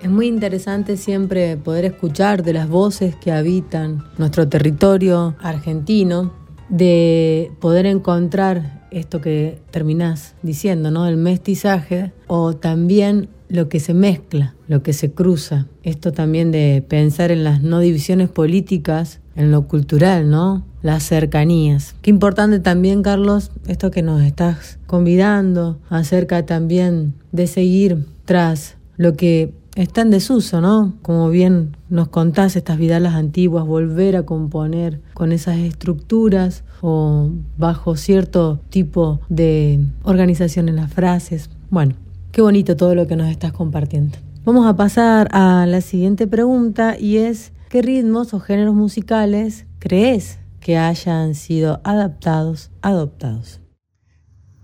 Es 0.00 0.08
muy 0.08 0.26
interesante 0.26 0.96
siempre 0.96 1.56
poder 1.56 1.84
escuchar 1.84 2.42
de 2.42 2.52
las 2.54 2.68
voces 2.68 3.14
que 3.16 3.32
habitan 3.32 4.04
nuestro 4.16 4.48
territorio 4.48 5.34
argentino 5.40 6.47
de 6.68 7.50
poder 7.60 7.86
encontrar 7.86 8.86
esto 8.90 9.20
que 9.20 9.58
terminás 9.70 10.34
diciendo, 10.42 10.90
¿no? 10.90 11.06
El 11.06 11.16
mestizaje 11.16 12.12
o 12.26 12.54
también 12.54 13.28
lo 13.48 13.68
que 13.68 13.80
se 13.80 13.94
mezcla, 13.94 14.54
lo 14.66 14.82
que 14.82 14.92
se 14.92 15.12
cruza. 15.12 15.66
Esto 15.82 16.12
también 16.12 16.50
de 16.50 16.84
pensar 16.86 17.30
en 17.30 17.44
las 17.44 17.62
no 17.62 17.80
divisiones 17.80 18.28
políticas, 18.28 19.20
en 19.36 19.50
lo 19.50 19.66
cultural, 19.68 20.30
¿no? 20.30 20.64
Las 20.82 21.02
cercanías. 21.04 21.94
Qué 22.02 22.10
importante 22.10 22.60
también, 22.60 23.02
Carlos, 23.02 23.50
esto 23.66 23.90
que 23.90 24.02
nos 24.02 24.22
estás 24.22 24.78
convidando 24.86 25.78
acerca 25.88 26.44
también 26.44 27.14
de 27.32 27.46
seguir 27.46 28.06
tras 28.24 28.76
lo 28.96 29.14
que 29.14 29.52
está 29.82 30.02
en 30.02 30.10
desuso, 30.10 30.60
¿no? 30.60 30.94
Como 31.02 31.30
bien 31.30 31.76
nos 31.88 32.08
contás 32.08 32.56
estas 32.56 32.78
vidalas 32.78 33.14
antiguas, 33.14 33.64
volver 33.64 34.16
a 34.16 34.26
componer 34.26 35.00
con 35.14 35.30
esas 35.30 35.58
estructuras 35.58 36.64
o 36.80 37.30
bajo 37.56 37.96
cierto 37.96 38.60
tipo 38.70 39.20
de 39.28 39.86
organización 40.02 40.68
en 40.68 40.76
las 40.76 40.92
frases. 40.92 41.48
Bueno, 41.70 41.94
qué 42.32 42.42
bonito 42.42 42.76
todo 42.76 42.94
lo 42.94 43.06
que 43.06 43.16
nos 43.16 43.28
estás 43.28 43.52
compartiendo. 43.52 44.18
Vamos 44.44 44.66
a 44.66 44.74
pasar 44.74 45.28
a 45.30 45.64
la 45.66 45.80
siguiente 45.80 46.26
pregunta 46.26 46.98
y 46.98 47.18
es, 47.18 47.52
¿qué 47.68 47.80
ritmos 47.80 48.34
o 48.34 48.40
géneros 48.40 48.74
musicales 48.74 49.66
crees 49.78 50.38
que 50.60 50.76
hayan 50.76 51.34
sido 51.34 51.80
adaptados, 51.84 52.70
adoptados? 52.82 53.60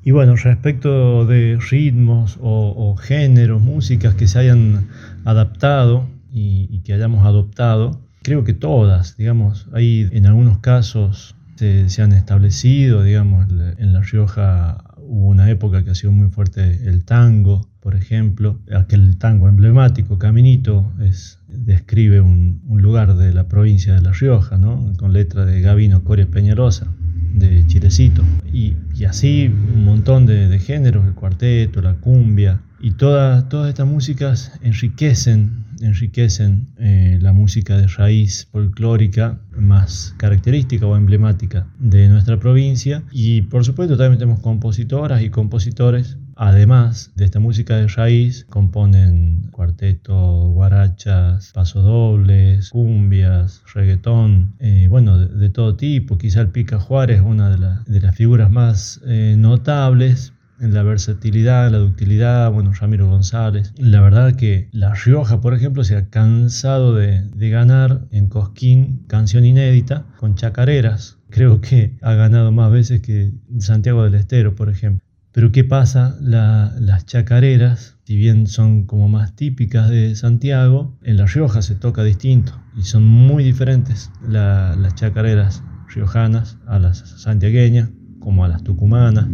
Y 0.05 0.11
bueno, 0.11 0.37
respecto 0.37 1.25
de 1.25 1.59
ritmos 1.71 2.39
o, 2.43 2.95
géneros, 2.97 3.63
músicas 3.63 4.15
que 4.15 4.29
se 4.29 4.39
hayan 4.39 4.89
adaptado 5.25 6.07
y, 6.31 6.81
que 6.81 6.93
hayamos 6.93 7.25
adoptado, 7.25 8.03
creo 8.23 8.45
que 8.45 8.53
todas, 8.53 9.17
digamos, 9.17 9.67
hay 9.73 10.07
en 10.13 10.27
algunos 10.27 10.59
casos 10.59 11.37
se, 11.57 12.03
han 12.03 12.13
establecido, 12.13 13.03
digamos, 13.03 13.47
en 13.51 13.93
La 13.95 14.03
Rioja 14.03 14.85
hubo 14.99 15.29
una 15.29 15.51
época 15.51 15.85
que 15.85 15.91
ha 15.91 15.95
sido 15.95 16.13
muy 16.13 16.29
fuerte 16.29 16.87
el 16.87 17.05
tango, 17.05 17.67
por 17.81 17.95
ejemplo, 17.95 18.59
aquel 18.75 19.17
tango 19.17 19.49
emblemático, 19.49 20.19
Caminito, 20.19 20.93
es, 21.01 21.39
describe 21.49 22.21
un, 22.21 22.61
un 22.67 22.83
lugar 22.83 23.17
de 23.17 23.33
la 23.33 23.49
provincia 23.49 23.95
de 23.95 24.03
La 24.03 24.13
Rioja, 24.13 24.59
¿no? 24.59 24.93
con 24.99 25.15
letra 25.15 25.47
de 25.47 25.63
Gavino 25.63 26.05
Coria 26.05 26.27
Peñarosa 26.27 26.89
de 27.35 27.67
Chilecito. 27.67 28.25
Y, 28.53 28.77
así 29.07 29.49
un 29.49 29.85
montón 29.85 30.25
de, 30.27 30.59
géneros, 30.59 31.07
el 31.07 31.15
cuarteto, 31.15 31.83
la 31.83 31.95
cumbia. 31.95 32.63
Y 32.81 32.93
todas 32.93 33.49
todas 33.49 33.69
estas 33.69 33.87
músicas 33.87 34.53
enriquecen, 34.63 35.65
enriquecen 35.81 36.69
eh, 36.79 37.19
la 37.21 37.33
música 37.33 37.77
de 37.79 37.87
raíz 37.87 38.47
folclórica 38.53 39.39
más 39.57 40.15
característica 40.19 40.87
o 40.87 40.97
emblemática 40.97 41.67
de 41.79 42.09
nuestra 42.09 42.39
provincia. 42.39 43.03
Y 43.11 43.43
por 43.43 43.65
supuesto 43.65 43.97
también 43.97 44.19
tenemos 44.19 44.41
compositoras 44.41 45.23
y 45.23 45.31
compositores 45.31 46.19
Además 46.37 47.13
de 47.15 47.25
esta 47.25 47.41
música 47.41 47.77
de 47.77 47.87
raíz, 47.89 48.45
componen 48.49 49.49
cuartetos, 49.53 50.49
guarachas, 50.51 51.53
pasodobles, 51.55 52.71
cumbias, 52.71 53.63
reggaetón, 53.73 54.55
eh, 54.59 54.89
bueno, 54.89 55.19
de, 55.19 55.51
todo 55.51 55.77
tipo. 55.77 56.19
Quizá 56.19 56.41
el 56.41 56.49
Pica 56.49 56.81
Juárez 56.81 57.19
es 57.19 57.25
una 57.25 57.51
de, 57.51 58.01
las 58.01 58.17
figuras 58.17 58.51
más 58.51 59.01
eh, 59.07 59.37
notables 59.39 60.33
en 60.61 60.73
la 60.73 60.83
versatilidad, 60.83 61.71
la 61.71 61.79
ductilidad, 61.79 62.51
bueno, 62.51 62.73
Ramiro 62.73 63.09
González. 63.09 63.73
La 63.77 64.01
verdad 64.01 64.35
que 64.35 64.69
La 64.73 64.95
Rioja, 64.95 65.41
por 65.41 65.55
ejemplo, 65.55 65.85
se 65.85 65.97
ha 65.97 66.09
cansado 66.09 66.95
de, 66.95 67.23
de, 67.23 67.51
ganar 67.51 68.07
en 68.11 68.29
Cosquín 68.29 69.05
canción 69.07 69.45
inédita 69.45 70.07
con 70.19 70.35
chacareras. 70.37 71.19
Creo 71.31 71.61
que 71.61 71.97
ha 72.03 72.15
ganado 72.15 72.53
más 72.53 72.71
veces 72.71 73.01
que 73.01 73.33
Santiago 73.59 74.05
del 74.05 74.15
Estero, 74.15 74.55
por 74.55 74.69
ejemplo. 74.69 75.05
Pero 75.35 75.51
¿qué 75.51 75.65
pasa? 75.65 76.17
las 76.21 77.07
chacareras, 77.07 77.97
si 78.05 78.15
bien 78.17 78.47
son 78.47 78.85
como 78.85 79.09
más 79.09 79.35
típicas 79.35 79.91
de 79.91 80.15
Santiago, 80.15 80.97
en 81.03 81.17
La 81.17 81.27
Rioja 81.27 81.61
se 81.61 81.75
toca 81.75 82.05
distinto 82.05 82.53
y 82.77 82.83
son 82.83 83.03
muy 83.03 83.43
diferentes 83.43 84.13
las 84.29 84.95
chacareras 84.95 85.65
riojanas 85.93 86.59
a 86.69 86.79
las 86.79 86.99
santiagueñas, 87.21 87.91
como 88.21 88.45
a 88.45 88.49
las 88.49 88.63
tucumanas. 88.63 89.27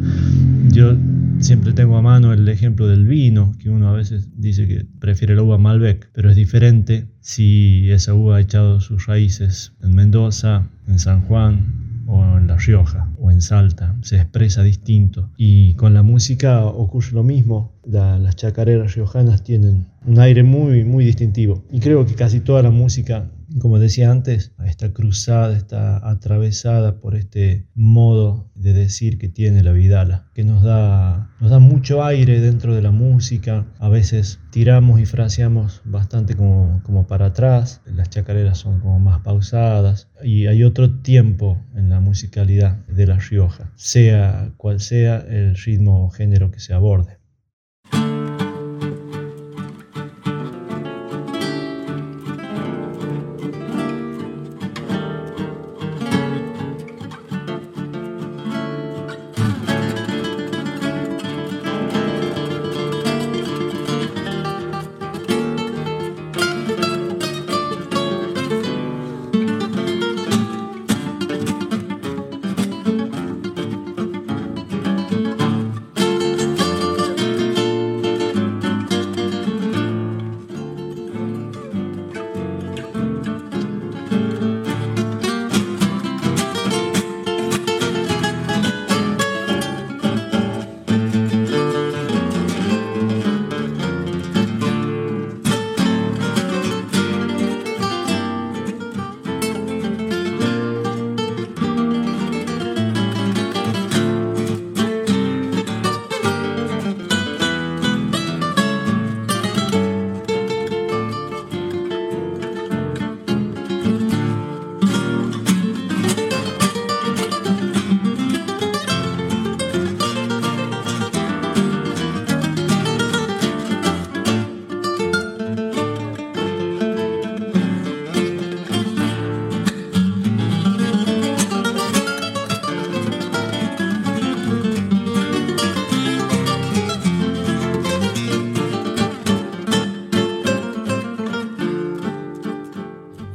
Yo 0.73 0.97
siempre 1.39 1.75
tengo 1.75 1.99
a 1.99 2.03
mano 2.03 2.33
el 2.33 2.49
ejemplo 2.49 2.89
del 2.89 3.07
vino, 3.07 3.53
que 3.59 3.69
uno 3.69 3.91
a 3.91 3.93
veces 3.93 4.31
dice 4.37 4.67
que 4.67 4.87
prefiere 5.01 5.37
la 5.37 5.43
uva 5.43 5.59
Malbec, 5.59 6.09
pero 6.15 6.31
es 6.31 6.37
diferente 6.37 7.09
si 7.21 7.91
esa 7.91 8.15
uva 8.15 8.39
ha 8.39 8.41
echado 8.41 8.81
sus 8.81 9.05
raíces 9.05 9.75
en 9.83 9.95
Mendoza, 9.95 10.67
en 10.89 10.99
San 10.99 11.21
Juan, 11.27 11.80
o 12.11 12.39
en 12.39 12.47
La 12.47 12.57
Rioja 12.57 13.09
o 13.19 13.31
en 13.31 13.41
Salta, 13.41 13.95
se 14.03 14.17
expresa 14.17 14.63
distinto. 14.63 15.31
Y 15.37 15.75
con 15.75 15.95
la 15.95 16.03
música 16.03 16.65
ocurre 16.65 17.13
lo 17.13 17.23
mismo, 17.23 17.73
las 17.85 18.37
chacareras 18.37 18.95
riojanas 18.95 19.43
tienen 19.43 19.87
un 20.05 20.19
aire 20.19 20.43
muy, 20.43 20.85
muy 20.85 21.05
distintivo. 21.05 21.65
Y 21.71 21.81
creo 21.81 22.05
que 22.05 22.15
casi 22.15 22.41
toda 22.41 22.63
la 22.63 22.71
música 22.71 23.31
como 23.59 23.79
decía 23.79 24.11
antes, 24.11 24.53
está 24.65 24.93
cruzada, 24.93 25.57
está 25.57 26.09
atravesada 26.09 27.01
por 27.01 27.17
este 27.17 27.67
modo 27.75 28.51
de 28.55 28.73
decir 28.73 29.19
que 29.19 29.29
tiene 29.29 29.63
la 29.63 29.73
Vidala, 29.73 30.29
que 30.35 30.45
nos 30.45 30.63
da, 30.63 31.31
nos 31.41 31.51
da 31.51 31.59
mucho 31.59 32.05
aire 32.05 32.41
dentro 32.41 32.75
de 32.75 32.83
la 32.83 32.91
música, 32.91 33.67
a 33.79 33.89
veces 33.89 34.41
tiramos 34.51 35.01
y 35.01 35.07
fraseamos 35.07 35.83
bastante 35.85 36.35
como, 36.37 36.81
como 36.85 37.07
para 37.07 37.27
atrás, 37.27 37.81
las 37.87 38.11
chacareras 38.11 38.59
son 38.59 38.81
como 38.81 38.99
más 38.99 39.21
pausadas 39.21 40.09
y 40.23 40.47
hay 40.47 40.65
otro 40.65 40.91
tiempo 41.01 41.61
en 41.75 41.89
la 41.89 42.01
musicalidad 42.01 42.79
de 42.87 43.07
La 43.07 43.19
Rioja, 43.19 43.73
sea 43.77 44.53
cual 44.57 44.81
sea 44.81 45.17
el 45.29 45.57
ritmo 45.57 46.05
o 46.05 46.11
género 46.11 46.51
que 46.51 46.61
se 46.61 46.73
aborde. 46.75 47.20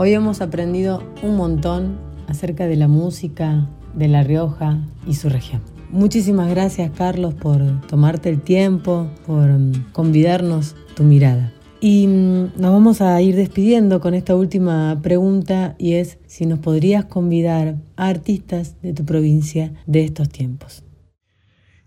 Hoy 0.05 0.13
hemos 0.13 0.39
aprendido 0.41 1.03
un 1.23 1.35
montón 1.35 1.97
acerca 2.27 2.67
de 2.67 2.75
la 2.75 2.87
música 2.87 3.67
de 3.95 4.07
La 4.07 4.21
Rioja 4.21 4.77
y 5.07 5.15
su 5.15 5.29
región. 5.29 5.63
Muchísimas 5.89 6.47
gracias 6.47 6.91
Carlos 6.95 7.33
por 7.33 7.81
tomarte 7.87 8.29
el 8.29 8.39
tiempo, 8.39 9.09
por 9.25 9.49
mm, 9.49 9.93
convidarnos 9.93 10.75
tu 10.95 11.01
mirada. 11.01 11.51
Y 11.81 12.05
mm, 12.05 12.51
nos 12.55 12.71
vamos 12.71 13.01
a 13.01 13.19
ir 13.19 13.35
despidiendo 13.35 13.99
con 13.99 14.13
esta 14.13 14.35
última 14.35 15.01
pregunta 15.01 15.73
y 15.79 15.93
es 15.93 16.19
si 16.27 16.45
nos 16.45 16.59
podrías 16.59 17.05
convidar 17.05 17.77
a 17.95 18.07
artistas 18.07 18.79
de 18.83 18.93
tu 18.93 19.05
provincia 19.05 19.73
de 19.87 20.03
estos 20.03 20.29
tiempos. 20.29 20.83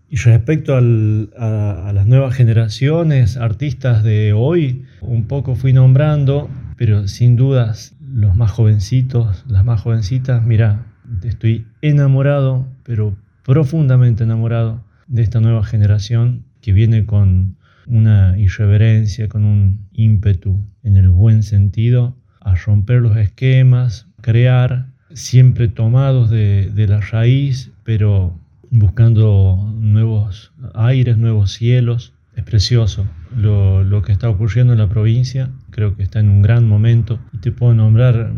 Y 0.09 0.17
respecto 0.17 0.75
a, 0.75 0.81
las 0.81 2.05
nuevas 2.05 2.35
generaciones, 2.35 3.37
artistas 3.37 4.03
de 4.03 4.33
hoy, 4.33 4.83
un 4.99 5.25
poco 5.25 5.55
fui 5.55 5.71
nombrando, 5.71 6.49
pero 6.75 7.07
sin 7.07 7.37
dudas 7.37 7.95
los 8.11 8.35
más 8.35 8.51
jovencitos, 8.51 9.45
las 9.47 9.65
más 9.65 9.81
jovencitas, 9.81 10.43
mira, 10.45 10.85
estoy 11.23 11.67
enamorado, 11.81 12.67
pero 12.83 13.15
profundamente 13.43 14.23
enamorado 14.23 14.83
de 15.07 15.23
esta 15.23 15.39
nueva 15.39 15.63
generación 15.63 16.43
que 16.61 16.73
viene 16.73 17.05
con 17.05 17.57
una 17.87 18.37
irreverencia, 18.37 19.27
con 19.27 19.43
un 19.45 19.87
ímpetu 19.91 20.63
en 20.83 20.97
el 20.97 21.09
buen 21.09 21.43
sentido, 21.43 22.15
a 22.41 22.55
romper 22.55 23.01
los 23.01 23.17
esquemas, 23.17 24.07
crear, 24.21 24.87
siempre 25.13 25.67
tomados 25.67 26.29
de, 26.29 26.85
la 26.87 27.01
raíz, 27.01 27.71
pero 27.83 28.37
buscando 28.69 29.73
nuevos 29.75 30.51
aires, 30.73 31.17
nuevos 31.17 31.51
cielos. 31.51 32.13
Es 32.35 32.43
precioso 32.43 33.05
lo, 33.35 34.01
que 34.03 34.11
está 34.11 34.29
ocurriendo 34.29 34.73
en 34.73 34.79
la 34.79 34.87
provincia, 34.87 35.49
creo 35.79 35.95
que 35.95 36.03
está 36.03 36.19
en 36.19 36.29
un 36.29 36.41
gran 36.41 36.67
momento. 36.67 37.19
Y 37.31 37.37
te 37.37 37.53
puedo 37.53 37.73
nombrar 37.73 38.33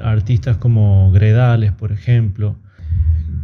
artistas 0.00 0.58
como 0.58 1.10
Gredales, 1.10 1.72
por 1.72 1.90
ejemplo, 1.90 2.56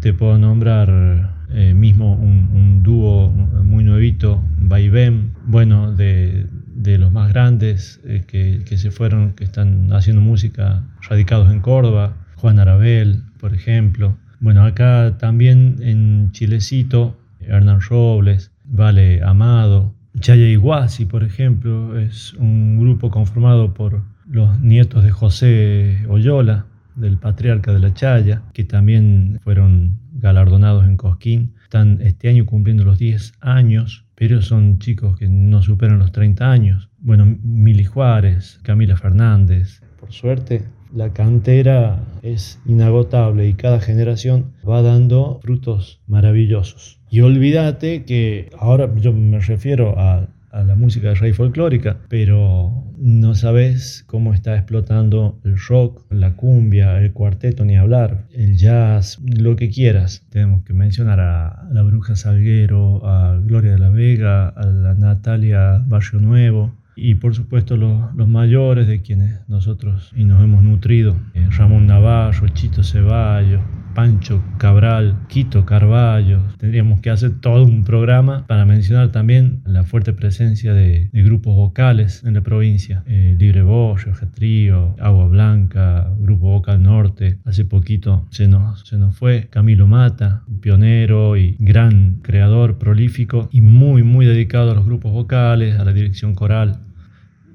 te 0.01 0.13
puedo 0.13 0.39
nombrar 0.39 1.35
eh, 1.53 1.75
mismo 1.75 2.15
un, 2.15 2.85
dúo 2.85 3.29
muy 3.29 3.83
nuevito, 3.83 4.41
Vaivén, 4.57 5.33
bueno, 5.47 5.93
de, 5.93 6.47
de, 6.75 6.97
los 6.97 7.11
más 7.13 7.29
grandes 7.31 8.01
eh, 8.05 8.23
que, 8.27 8.63
que, 8.65 8.79
se 8.79 8.93
fueron, 8.93 9.33
que 9.33 9.45
están 9.45 9.93
haciendo 9.93 10.23
música 10.23 10.85
radicados 11.09 11.53
en 11.53 11.61
Córdoba, 11.61 12.15
Juan 12.37 12.61
Arabel, 12.61 13.25
por 13.41 13.53
ejemplo. 13.53 14.17
Bueno, 14.39 14.65
acá 14.65 15.17
también 15.19 15.79
en 15.81 16.31
Chilecito, 16.31 17.19
Hernán 17.41 17.81
Robles, 17.81 18.53
Vale 18.65 19.23
Amado, 19.25 19.93
Chaya 20.21 20.47
Iguasi, 20.47 21.07
por 21.07 21.25
ejemplo, 21.25 21.99
es 21.99 22.35
un 22.35 22.79
grupo 22.79 23.11
conformado 23.11 23.73
por 23.73 24.03
los 24.29 24.61
nietos 24.61 25.03
de 25.03 25.11
José 25.11 26.05
Oyola, 26.09 26.67
del 26.95 27.17
patriarca 27.17 27.73
de 27.73 27.79
la 27.79 27.95
Chaya, 27.95 28.43
que 28.53 28.65
también 28.65 29.41
fueron 29.43 29.99
galardonados 30.13 30.85
en 30.85 30.99
Cosquín. 30.99 31.55
Están 31.63 32.01
este 32.03 32.29
año 32.29 32.45
cumpliendo 32.45 32.85
los 32.85 32.99
10 32.99 33.33
años, 33.41 34.05
pero 34.15 34.43
son 34.43 34.79
chicos 34.79 35.19
que 35.19 35.27
no 35.27 35.63
superan 35.63 35.99
los 35.99 36.13
30 36.13 36.51
años. 36.51 36.91
Bueno, 36.99 37.25
Mili 37.43 37.85
Juárez, 37.85 38.61
Camila 38.63 38.97
Fernández. 38.97 39.83
Por 40.01 40.13
suerte, 40.13 40.63
la 40.95 41.13
cantera 41.13 42.03
es 42.23 42.61
inagotable 42.67 43.47
y 43.47 43.55
cada 43.55 43.81
generación 43.81 44.53
va 44.69 44.83
dando 44.83 45.39
frutos 45.43 46.01
maravillosos. 46.07 46.99
Y 47.11 47.21
olvídate 47.21 48.05
que 48.05 48.51
ahora 48.59 48.91
yo 48.97 49.13
me 49.13 49.39
refiero 49.41 49.99
a, 49.99 50.29
la 50.53 50.75
música 50.75 51.11
de 51.11 51.15
raíz 51.15 51.37
folclórica, 51.37 51.99
pero 52.09 52.73
no 52.99 53.37
sabes 53.37 54.03
cómo 54.09 54.35
está 54.35 54.57
explotando 54.57 55.39
el 55.45 55.57
rock, 55.57 56.05
la 56.11 56.35
cumbia, 56.35 56.99
el 56.99 57.13
cuarteto, 57.13 57.65
ni 57.65 57.77
hablar, 57.77 58.27
el 58.33 58.57
jazz, 58.57 59.21
lo 59.23 59.55
que 59.55 59.71
quieras. 59.71 60.27
Tenemos 60.29 60.65
que 60.65 60.73
mencionar 60.73 61.21
a 61.21 61.69
la 61.71 61.83
Bruja 61.83 62.17
Salguero, 62.17 63.07
a 63.07 63.37
Gloria 63.37 63.73
de 63.73 63.79
la 63.79 63.91
Vega, 63.91 64.49
a 64.49 64.95
Natalia 64.99 65.85
Barrio 65.87 66.19
Nuevo, 66.19 66.73
y 67.01 67.15
por 67.15 67.35
supuesto 67.35 67.77
los, 67.77 68.15
los, 68.15 68.29
mayores 68.29 68.87
de 68.87 69.01
quienes 69.01 69.41
nosotros 69.49 70.13
y 70.15 70.25
nos 70.25 70.43
hemos 70.43 70.63
nutrido, 70.63 71.17
eh, 71.35 71.49
Ramón 71.51 71.87
Navarro, 71.87 72.47
Chito 72.49 72.83
Ceballos, 72.83 73.63
Pancho 73.95 74.43
Cabral, 74.59 75.17
Quito 75.29 75.65
Carballo. 75.65 76.41
Tendríamos 76.59 77.01
que 77.01 77.11
hacer 77.11 77.41
todo 77.41 77.65
un 77.65 77.85
programa 77.85 78.47
para 78.47 78.65
mencionar 78.65 79.11
también 79.11 79.63
la 79.65 79.85
fuerte 79.85 80.13
presencia 80.13 80.73
de, 80.73 81.11
grupos 81.13 81.55
vocales 81.55 82.23
en 82.25 82.35
la 82.35 82.41
provincia. 82.41 83.03
Eh, 83.07 83.37
Libre 83.39 83.63
Voz, 83.63 84.07
Trío, 84.35 84.97
Agua 84.99 85.27
Blanca, 85.29 86.11
Grupo 86.19 86.51
Vocal 86.51 86.83
Norte. 86.83 87.39
Hace 87.45 87.65
poquito 87.65 88.27
se 88.31 88.49
nos, 88.49 88.81
se 88.87 88.97
nos 88.97 89.17
fue 89.17 89.49
Camilo 89.51 89.87
Mata, 89.87 90.45
pionero 90.61 91.37
y 91.37 91.57
gran 91.59 92.21
creador 92.23 92.79
prolífico 92.79 93.49
y 93.53 93.61
muy, 93.61 94.03
muy 94.03 94.27
dedicado 94.27 94.71
a 94.71 94.75
los 94.75 94.87
grupos 94.87 95.13
vocales, 95.13 95.79
a 95.79 95.85
la 95.85 95.93
dirección 95.93 96.35
coral 96.35 96.81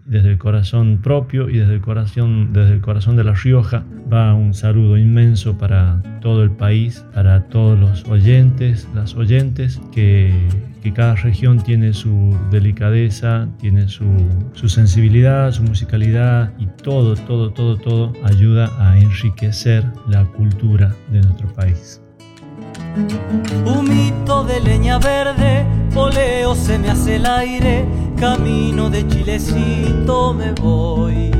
desde 0.05 0.31
el 0.31 0.37
corazón 0.37 0.99
propio 1.01 1.49
y 1.49 1.57
desde 1.57 1.73
el 1.73 1.81
corazón, 1.81 2.53
desde 2.53 2.73
el 2.73 2.81
corazón 2.81 3.15
de 3.15 3.23
La 3.23 3.33
Rioja 3.33 3.83
va 4.11 4.33
un 4.35 4.53
saludo 4.53 4.97
inmenso 4.97 5.57
para 5.57 6.01
todo 6.21 6.43
el 6.43 6.51
país, 6.51 7.03
para 7.13 7.47
todos 7.47 7.77
los 7.79 8.05
oyentes, 8.05 8.87
las 8.93 9.15
oyentes, 9.15 9.81
que, 9.91 10.33
cada 10.93 11.15
región 11.15 11.59
tiene 11.63 11.93
su 11.93 12.37
delicadeza, 12.51 13.47
tiene 13.59 13.87
su, 13.87 14.05
su 14.53 14.69
sensibilidad, 14.69 15.51
su 15.51 15.63
musicalidad 15.63 16.53
y 16.59 16.67
todo, 16.67 17.15
todo, 17.15 17.51
todo, 17.51 17.75
todo 17.77 18.13
ayuda 18.23 18.69
a 18.77 18.95
enriquecer 18.99 19.83
la 20.07 20.23
cultura 20.25 20.93
de 21.11 21.21
nuestro 21.21 21.51
país. 21.53 22.04
Humito 23.65 24.43
de 24.43 24.59
leña 24.61 24.99
verde, 24.99 25.65
poleo 25.93 26.55
se 26.55 26.77
me 26.77 26.89
hace 26.89 27.15
el 27.17 27.25
aire, 27.25 27.85
camino 28.17 28.89
de 28.89 29.07
chilecito 29.07 30.33
me 30.33 30.51
voy. 30.53 31.31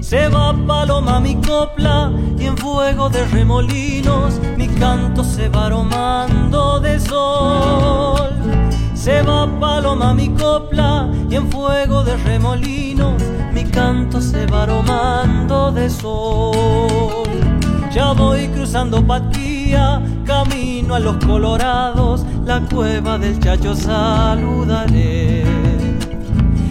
Se 0.00 0.28
va 0.28 0.54
paloma 0.66 1.18
mi 1.18 1.34
copla 1.34 2.12
y 2.38 2.44
en 2.44 2.56
fuego 2.56 3.08
de 3.08 3.26
remolinos 3.26 4.40
mi 4.56 4.68
canto 4.68 5.24
se 5.24 5.48
va 5.48 5.66
aromando 5.66 6.78
de 6.78 7.00
sol. 7.00 8.30
Se 8.94 9.22
va 9.22 9.48
paloma 9.58 10.14
mi 10.14 10.28
copla 10.28 11.08
y 11.28 11.34
en 11.34 11.50
fuego 11.50 12.04
de 12.04 12.16
remolinos 12.18 13.20
mi 13.52 13.64
canto 13.64 14.20
se 14.20 14.46
va 14.46 14.62
aromando 14.62 15.72
de 15.72 15.90
sol. 15.90 17.26
Ya 17.96 18.12
voy 18.12 18.46
cruzando 18.48 19.02
Patquía, 19.02 20.02
camino 20.26 20.96
a 20.96 21.00
los 21.00 21.16
colorados, 21.24 22.26
la 22.44 22.60
cueva 22.60 23.16
del 23.16 23.40
chacho 23.40 23.74
saludaré. 23.74 25.42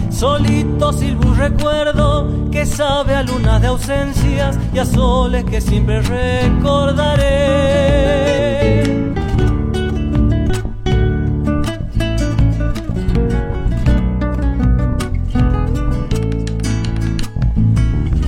Solito 0.08 0.92
silbo 0.92 1.34
recuerdo 1.34 2.48
que 2.52 2.64
sabe 2.64 3.16
a 3.16 3.24
luna 3.24 3.58
de 3.58 3.66
ausencias 3.66 4.56
y 4.72 4.78
a 4.78 4.84
soles 4.84 5.42
que 5.42 5.60
siempre 5.60 6.00
recordaré. 6.00 7.24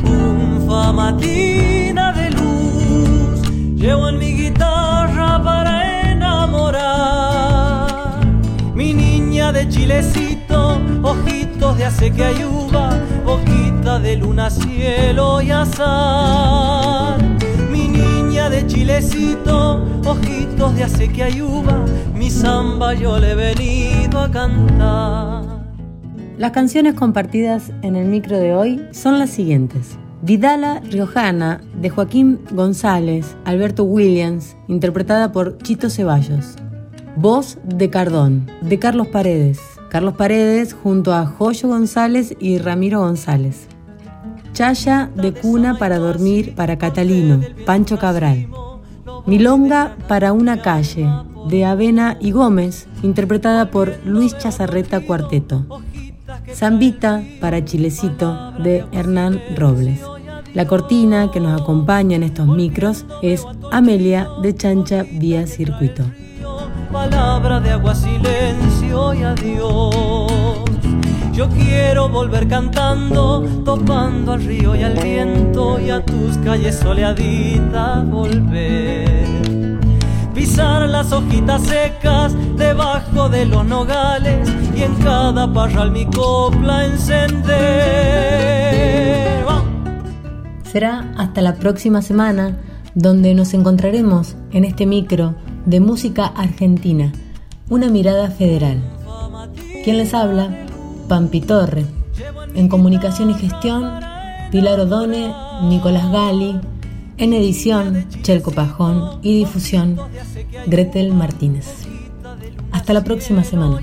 Un 0.02 0.66
famatina 0.66 1.77
chilecito, 9.88 10.78
ojitos 11.02 11.78
de 11.78 11.84
hace 11.86 12.10
que 12.10 12.22
hay 12.22 12.44
uva, 12.44 12.90
boquita 13.24 13.98
de 13.98 14.16
luna, 14.16 14.50
cielo 14.50 15.40
y 15.40 15.50
azar. 15.50 17.18
Mi 17.70 17.88
niña 17.88 18.50
de 18.50 18.66
chilecito, 18.66 19.82
ojitos 20.04 20.74
de 20.76 20.84
hace 20.84 21.08
que 21.08 21.22
hay 21.22 21.40
uva, 21.40 21.86
mi 22.14 22.28
samba 22.28 22.92
yo 22.92 23.18
le 23.18 23.30
he 23.30 23.34
venido 23.34 24.20
a 24.20 24.30
cantar. 24.30 25.64
Las 26.36 26.50
canciones 26.50 26.92
compartidas 26.92 27.72
en 27.80 27.96
el 27.96 28.08
micro 28.08 28.38
de 28.38 28.54
hoy 28.54 28.86
son 28.92 29.18
las 29.18 29.30
siguientes. 29.30 29.98
Vidala 30.20 30.80
Riojana 30.80 31.62
de 31.80 31.88
Joaquín 31.88 32.40
González, 32.50 33.36
Alberto 33.46 33.84
Williams, 33.84 34.54
interpretada 34.68 35.32
por 35.32 35.56
Chito 35.62 35.88
Ceballos. 35.88 36.56
Voz 37.16 37.58
de 37.64 37.88
Cardón, 37.88 38.46
de 38.60 38.78
Carlos 38.78 39.08
Paredes. 39.08 39.77
Carlos 39.90 40.14
Paredes 40.14 40.74
junto 40.74 41.14
a 41.14 41.24
Joyo 41.24 41.68
González 41.68 42.34
y 42.38 42.58
Ramiro 42.58 43.00
González. 43.00 43.66
Chaya 44.52 45.10
de 45.14 45.32
Cuna 45.32 45.78
para 45.78 45.98
Dormir 45.98 46.54
para 46.54 46.78
Catalino, 46.78 47.40
Pancho 47.64 47.98
Cabral. 47.98 48.48
Milonga 49.26 49.96
para 50.06 50.32
una 50.32 50.60
calle, 50.60 51.08
de 51.48 51.64
Avena 51.64 52.18
y 52.20 52.32
Gómez, 52.32 52.86
interpretada 53.02 53.70
por 53.70 53.94
Luis 54.04 54.36
Chazarreta 54.36 55.00
Cuarteto. 55.00 55.64
Zambita 56.52 57.22
para 57.40 57.64
Chilecito 57.64 58.52
de 58.62 58.84
Hernán 58.92 59.40
Robles. 59.56 60.00
La 60.54 60.66
cortina 60.66 61.30
que 61.30 61.40
nos 61.40 61.60
acompaña 61.60 62.16
en 62.16 62.22
estos 62.22 62.46
micros 62.46 63.06
es 63.22 63.44
Amelia 63.70 64.28
de 64.42 64.54
Chancha 64.54 65.04
Vía 65.10 65.46
Circuito. 65.46 66.04
Palabra 66.92 67.60
de 67.60 67.70
agua, 67.70 67.94
silencio 67.94 69.14
y 69.14 69.22
adiós. 69.22 70.64
Yo 71.32 71.48
quiero 71.50 72.08
volver 72.08 72.48
cantando, 72.48 73.44
topando 73.64 74.32
al 74.32 74.42
río 74.42 74.74
y 74.74 74.82
al 74.82 74.94
viento 74.94 75.78
y 75.78 75.90
a 75.90 76.04
tus 76.04 76.36
calles 76.38 76.76
soleaditas 76.76 78.08
volver 78.08 79.38
pisar 80.38 80.88
las 80.88 81.12
hojitas 81.12 81.62
secas 81.62 82.32
debajo 82.56 83.28
de 83.28 83.44
los 83.44 83.66
nogales 83.66 84.48
y 84.76 84.84
en 84.84 84.94
cada 85.02 85.52
parral 85.52 85.90
mi 85.90 86.06
copla 86.06 86.86
encender. 86.86 87.48
Será 90.62 91.12
hasta 91.16 91.42
la 91.42 91.56
próxima 91.56 92.02
semana 92.02 92.56
donde 92.94 93.34
nos 93.34 93.52
encontraremos 93.52 94.36
en 94.52 94.64
este 94.64 94.86
micro 94.86 95.34
de 95.66 95.80
música 95.80 96.26
argentina, 96.26 97.12
una 97.68 97.88
mirada 97.88 98.30
federal. 98.30 98.82
¿Quién 99.84 99.98
les 99.98 100.14
habla? 100.14 100.66
Pampi 101.08 101.40
Torre. 101.40 101.84
En 102.54 102.68
comunicación 102.68 103.30
y 103.30 103.34
gestión, 103.34 104.00
Pilar 104.50 104.80
Odone, 104.80 105.32
Nicolás 105.62 106.10
Gali, 106.10 106.58
en 107.18 107.32
edición, 107.32 108.06
Chelco 108.22 108.52
Pajón 108.52 109.18
y 109.22 109.38
difusión, 109.38 109.98
Gretel 110.66 111.12
Martínez. 111.12 111.86
Hasta 112.72 112.92
la 112.92 113.04
próxima 113.04 113.44
semana. 113.44 113.80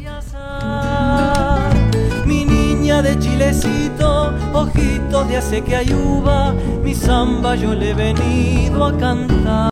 Mi 2.26 2.46
niña 2.46 3.02
de 3.02 3.20
chilecito, 3.20 4.34
ojitos 4.54 5.28
de 5.28 5.38
mi 6.84 6.94
samba 6.94 7.56
yo 7.56 7.74
le 7.74 7.92
he 7.92 7.94
venido 7.94 8.86
a 8.86 8.98
cantar. 8.98 9.56